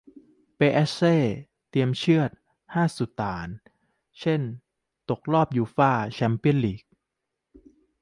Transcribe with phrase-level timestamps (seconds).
[0.55, 0.99] เปแอสเช
[1.69, 2.29] เตรียมเชือด
[2.73, 3.55] ห้า ซุปตาร์
[4.19, 4.41] เซ่น
[5.09, 6.83] ตกรอบยูฟ่า แชมเปี้ยนส์ ลีก